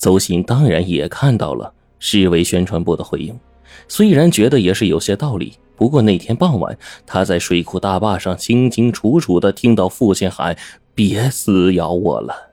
[0.00, 3.38] 邹鑫当然也看到了市委宣传部的回应，
[3.86, 6.76] 虽然觉得也是有些道理，不过那天傍晚
[7.06, 10.56] 他在水库大坝上清清楚楚的听到父亲喊
[10.94, 12.52] “别撕咬我了”，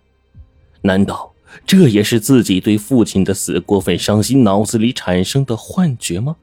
[0.84, 1.34] 难道
[1.66, 6.36] 这也是自己对父亲的死过分伤心，脑子里产生的幻觉吗？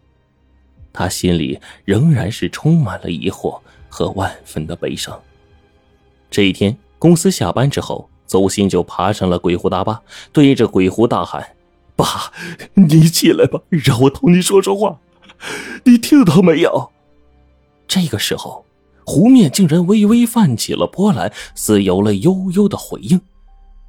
[0.91, 3.61] 他心里仍然是充满了疑惑
[3.91, 5.21] 和万分的悲伤。
[6.30, 10.00] 这一天，公司下班之后，邹鑫就爬上了鬼湖大坝，
[10.32, 11.56] 对着鬼湖大喊
[11.95, 12.32] ：“爸，
[12.74, 14.98] 你起来吧，让我同你说说话，
[15.84, 16.91] 你听到没有？”
[17.87, 18.65] 这个时候，
[19.05, 23.20] 湖面竟然微微泛起了波澜，似有了悠悠的回应。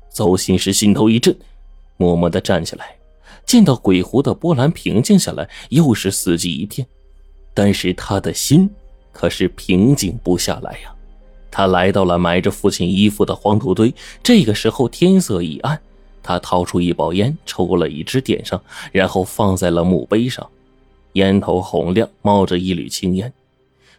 [0.10, 1.36] 邹鑫是心头一震，
[1.98, 2.96] 默默的站起来，
[3.46, 6.86] 见到鬼湖的波澜平静下来，又是死寂一片。
[7.54, 8.70] 但是他的心
[9.14, 10.95] 可是平静不下来呀。
[11.56, 13.94] 他来到了埋着父亲衣服的黄土堆。
[14.22, 15.80] 这个时候天色已暗，
[16.22, 20.46] 他掏出一包烟，抽了一支，点上，然后放在了墓碑上。
[21.14, 23.32] 烟头红亮，冒着一缕青烟。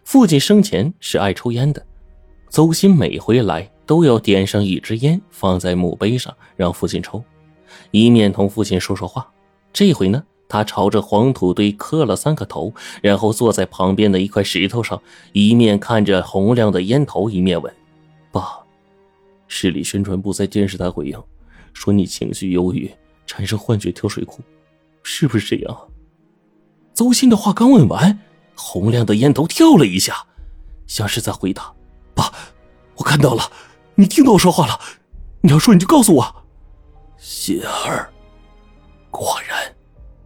[0.03, 1.83] 父亲生前是爱抽烟的，
[2.51, 7.23] 邹鑫每回来都要点上一支烟，放在墓碑上，让父亲抽，
[7.89, 9.27] 一面同父亲说说话。
[9.73, 10.23] 这回呢？
[10.49, 15.01] 他朝着黄土堆磕了三个头，然后坐在旁边的一块石头上，
[15.33, 17.73] 一面看着洪亮的烟头，一面问
[18.31, 18.59] ：“爸，
[19.47, 21.21] 市里宣传部在电视台回应，
[21.73, 22.89] 说你情绪忧郁，
[23.25, 24.39] 产生幻觉跳水库，
[25.03, 25.77] 是不是这样？”
[26.95, 28.19] 邹鑫的话刚问完，
[28.55, 30.25] 洪亮的烟头跳了一下，
[30.87, 31.73] 像是在回答
[32.15, 32.31] ：“爸，
[32.95, 33.51] 我看到了，
[33.95, 34.79] 你听到我说话了，
[35.41, 36.35] 你要说你就告诉我。”
[37.19, 38.09] 心儿，
[39.11, 39.56] 果然。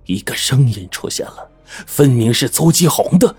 [0.05, 1.49] 一个声音出现了，
[1.85, 3.35] 分明是邹继红的，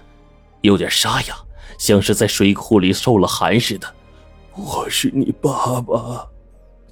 [0.60, 1.36] 有点沙哑，
[1.78, 3.94] 像是在水库里受了寒似的。
[4.54, 6.27] 我是你爸爸。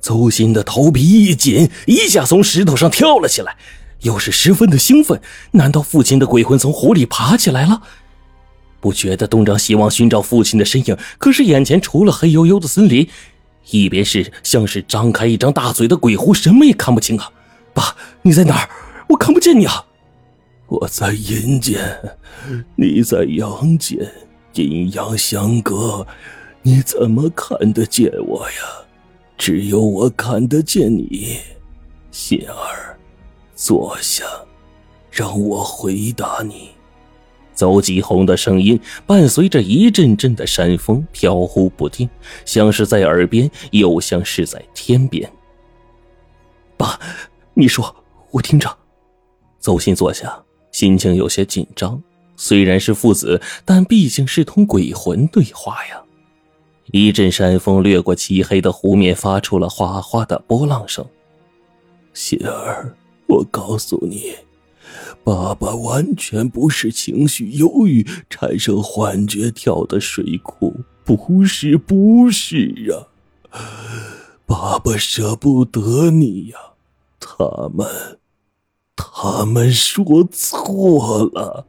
[0.00, 3.56] 邹鑫的头皮一紧，一下从石头上跳了起来，
[4.00, 5.20] 又是十分的兴奋。
[5.52, 7.82] 难道父亲的鬼魂从湖里爬起来了？
[8.80, 13.06] 不觉得东张西望寻找父亲的身影，可是眼前除了黑黝黝的森林，
[13.70, 17.30] 一边是像是张开一张大嘴的鬼狐，什么也看不清啊！
[17.74, 18.68] 爸，你在哪儿？
[19.10, 19.84] 我看不见你啊！
[20.68, 21.80] 我在阴间，
[22.76, 24.08] 你在阳间，
[24.52, 26.06] 阴阳相隔，
[26.62, 28.86] 你怎么看得见我呀？
[29.36, 31.38] 只有我看得见你，
[32.12, 32.96] 心儿，
[33.56, 34.24] 坐下，
[35.10, 36.70] 让我回答你。
[37.52, 42.08] 邹继红的声音伴随着一阵阵的山风，飘忽不定，
[42.44, 45.28] 像是在耳边，又像是在天边。
[46.76, 46.96] 爸，
[47.54, 47.92] 你说，
[48.30, 48.79] 我听着。
[49.60, 52.02] 邹鑫坐下，心情有些紧张。
[52.36, 56.00] 虽然是父子，但毕竟是同鬼魂对话呀。
[56.92, 61.06] 一阵山风掠过漆黑的湖面，发出了哗哗的波浪声。
[62.14, 62.96] 心儿，
[63.28, 64.34] 我告诉你，
[65.22, 72.74] 爸爸完全不是情绪忧郁产生幻觉跳的水库，不是，不是
[73.52, 73.60] 啊！
[74.46, 76.58] 爸爸舍不得你呀，
[77.20, 78.19] 他们。
[79.00, 81.66] 他们说错了，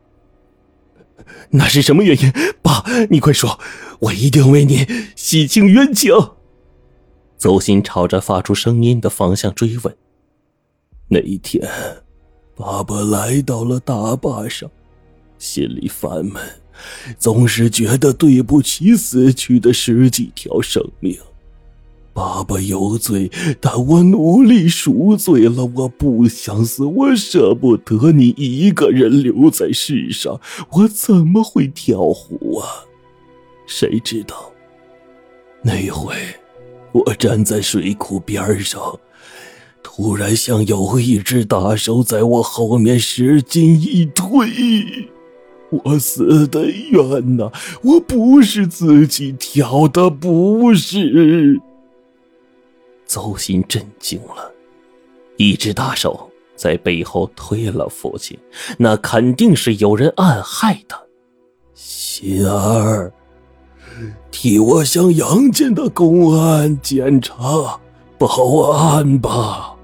[1.51, 2.33] 那是什么原因？
[2.61, 3.59] 爸，你快说，
[3.99, 6.13] 我一定为你洗清冤情。
[7.37, 9.95] 邹鑫朝着发出声音的方向追问。
[11.07, 11.67] 那一天，
[12.55, 14.69] 爸爸来到了大坝上，
[15.39, 16.41] 心里烦闷，
[17.17, 21.17] 总是觉得对不起死去的十几条生命。
[22.13, 25.65] 爸爸有罪，但我努力赎罪了。
[25.75, 30.39] 我不想死，我舍不得你一个人留在世上，
[30.71, 32.67] 我怎么会跳湖啊？
[33.65, 34.51] 谁知道，
[35.63, 36.13] 那回
[36.91, 38.99] 我站在水库边上，
[39.81, 45.09] 突然像有一只大手在我后面使劲一推，
[45.69, 47.49] 我死的冤呐！
[47.83, 51.61] 我不是自己跳的，不是。
[53.11, 54.49] 邹鑫震惊了，
[55.35, 58.39] 一只大手在背后推了父亲，
[58.77, 60.97] 那肯定是有人暗害他。
[61.73, 63.11] 心儿，
[64.31, 67.77] 替我向阳间的公安检查
[68.17, 69.75] 报案吧。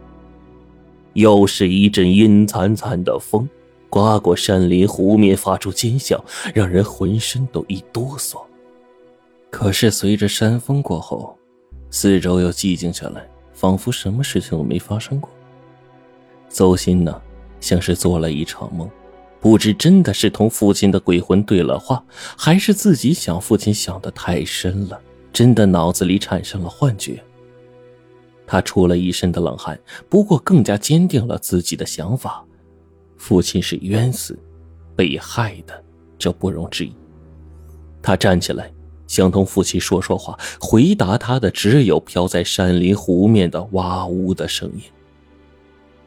[1.12, 3.50] 又是一阵阴惨惨的风，
[3.90, 6.24] 刮过山林，湖面发出尖响，
[6.54, 8.38] 让人浑身都一哆嗦。
[9.50, 11.38] 可是随着山风过后。
[11.90, 15.30] 四周又寂静下来，仿佛什么事情都没发生过。
[16.50, 17.22] 邹鑫呢，
[17.60, 18.90] 像是做了一场梦，
[19.40, 22.04] 不知真的是同父亲的鬼魂对了话，
[22.38, 25.00] 还是自己想父亲想的太深了，
[25.32, 27.24] 真的脑子里产生了幻觉。
[28.46, 32.46] 他出了一身的冷汗，不过更加坚定了自己的想法：
[33.18, 34.40] 父亲是冤死，
[34.96, 35.84] 被害的，
[36.18, 36.94] 这不容置疑。
[38.02, 38.72] 他站起来，
[39.08, 44.82] 想同父亲说说话，回答他的只有飘在山林湖面的哇呜的声音。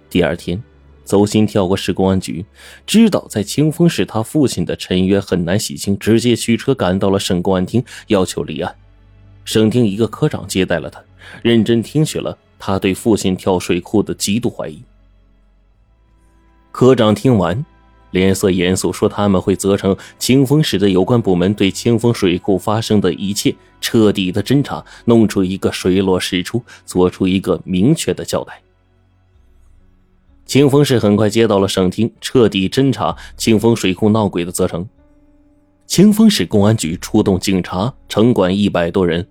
[0.08, 0.62] 第二天，
[1.04, 2.44] 邹鑫跳过市公安局，
[2.86, 8.76] 知道在清风市他父亲的陈约很难洗清，直接驱车赶到了省公安厅，要求立案。
[9.44, 11.02] 省厅一个科长接待了他。
[11.42, 14.82] 认真听取了他对父亲跳水库的极度怀疑。
[16.72, 17.64] 科长听完，
[18.10, 28.60] 脸色严肃，说：“他们会责成清风市的有关部门对清风水库发生的一切彻底的侦查，弄出一个水落石出，做出一个明确的交代。”
[30.46, 34.88] 清风市很快接到了省厅彻底侦查清风水库闹鬼的责成。
[35.86, 39.26] 清风市公安局出动警察、城管一百多人。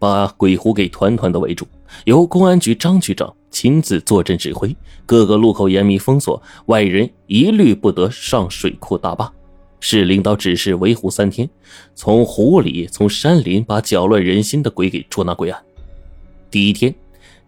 [0.00, 1.66] 把鬼湖给团团的围住，
[2.04, 9.32] 由公安局张局长亲自坐镇指挥，各个路口严密封锁，外人一律不得上水库大坝。
[9.80, 11.48] 市领导指示围湖三天，
[11.94, 15.62] 从湖里、从山林把搅乱人心的鬼给捉拿归案。
[16.50, 16.94] 第一天，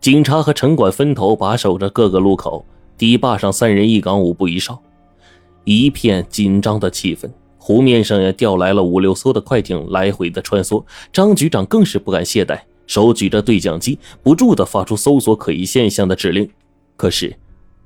[0.00, 2.64] 警察和城管分头把守着各个路口，
[2.96, 4.80] 堤坝上三人一岗，五步一哨，
[5.64, 7.28] 一片紧张的气氛。
[7.58, 12.58] 湖面上也调来了五六艘的快艇来回的穿梭，张局长更是不敢懈怠，
[12.90, 16.50] 手举着对讲机，不住的发出搜索可疑现象的指令。
[16.96, 17.32] 可是，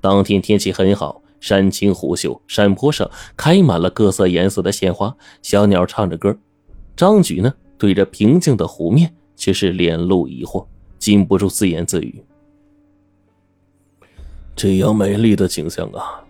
[0.00, 6.34] 当天天气很好，山清湖秀，山坡上开满了各色颜色的鲜花，小鸟唱着歌。
[6.96, 10.64] 张局呢，对着平静的湖面，却是脸露疑惑，
[10.98, 12.24] 禁不住自言自语
[14.56, 16.24] ：“这样美丽的景象啊，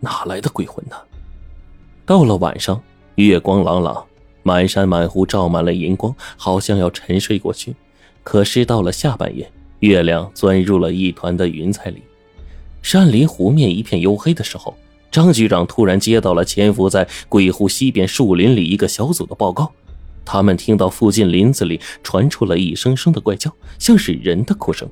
[0.00, 0.96] 哪来的鬼魂呢？”
[2.06, 2.82] 到了晚上，
[3.16, 4.02] 月光朗朗，
[4.42, 7.76] 满山满湖照满了银光，好像要沉睡过去。
[8.24, 9.48] 可是到了下半夜，
[9.80, 12.02] 月亮钻入了一团的云彩里，
[12.82, 14.74] 山林湖面一片黝黑的时候，
[15.10, 19.70] 张局长突然接到了潜伏在鬼湖西边树林里一个小组的报告。
[20.24, 24.88] 他们听到附近林子里传出了一声声的怪叫，像是人的哭声。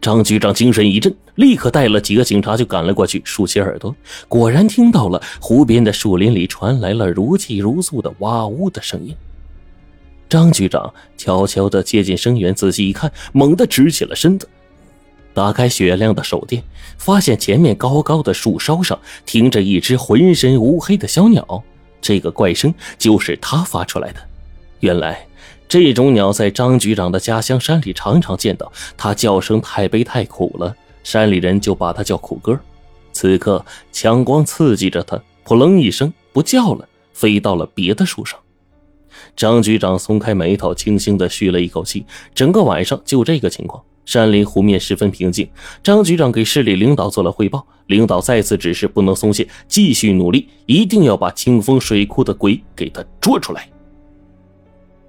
[0.00, 3.92] 张局长精神一振，立刻带了几个警察就赶了过去，竖起耳朵，
[4.28, 9.12] 果然听到了湖边的树林里传来了如泣如诉的哇呜的声音。
[10.28, 14.48] 张局长悄悄地接近声源，仔细一看，猛地直起了身子，
[15.32, 16.62] 打开雪亮的手电，
[16.98, 21.62] 发现前面高高的树梢上停着一只浑身乌黑的小鸟，
[22.00, 24.20] 这个怪声就是他发出来的。
[24.80, 25.26] 原来。
[25.68, 30.72] 这种鸟在张局长的家乡山里常常见到，它叫声太悲太苦了，
[31.02, 32.56] 山里人就把它叫苦歌。
[33.12, 38.38] 此刻强光刺激着它，扑棱一声不叫了，飞到了别的树上。
[39.36, 42.04] 张局长松开眉头，轻轻地吁了一口气。
[42.34, 45.48] 整个晚上就这个情况，山林湖面十分平静。
[45.82, 53.68] 张局长给市里领导做了汇报，领导再次指示不能松懈，继续努力，一定要把清风水库的鬼给他捉出来。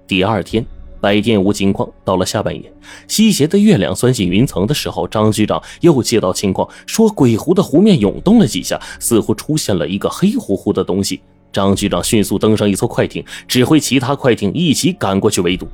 [0.06, 0.64] 第二天
[1.00, 2.72] 白天无情况，到了下半夜，
[3.06, 11.20] 西斜的月亮钻进云层的时候，张局长又接到情况，说鬼湖的湖面涌动了几下，似乎出现了一个黑乎乎的东西。
[11.52, 15.66] 张局长迅速登上一艘快艇，指挥其他快艇一起赶过去围堵。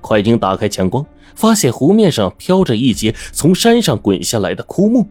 [0.00, 1.04] 快艇打开强光，
[1.34, 5.06] 发现湖面上飘着一截从山上滚下来的枯木。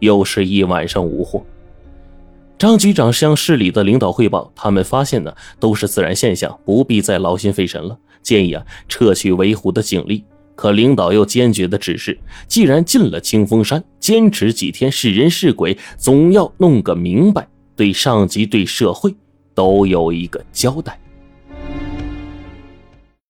[0.00, 1.44] 又是一晚上无获。
[2.58, 7.96] 张局长向市里的领导汇报，他们发现呢都是自然现象，不必再劳心费神了。
[8.22, 10.24] 建议啊撤去围湖的警力。
[10.54, 12.18] 可领导又坚决的指示，
[12.48, 19.14] 既然进了清风山，坚持几天是人是鬼，总要弄个明白，对上级对社会
[19.58, 20.96] 都有一个交代。